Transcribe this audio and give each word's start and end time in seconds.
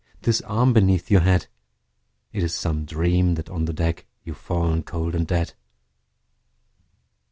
This 0.23 0.41
arm 0.41 0.73
beneath 0.73 1.11
your 1.11 1.21
head! 1.21 1.45
It 2.33 2.41
is 2.41 2.55
some 2.55 2.85
dream 2.85 3.35
that 3.35 3.51
on 3.51 3.65
the 3.65 3.71
deck, 3.71 4.07
You've 4.23 4.35
fallen 4.37 4.81
cold 4.81 5.13
and 5.13 5.27
dead. 5.27 5.53